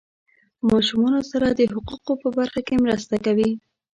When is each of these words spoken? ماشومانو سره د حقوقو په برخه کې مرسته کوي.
ماشومانو 0.69 1.21
سره 1.31 1.47
د 1.49 1.61
حقوقو 1.73 2.13
په 2.21 2.29
برخه 2.37 2.61
کې 2.67 2.75
مرسته 2.85 3.15
کوي. 3.25 3.51